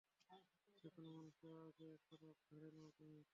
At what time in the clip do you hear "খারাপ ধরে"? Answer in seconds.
2.07-2.69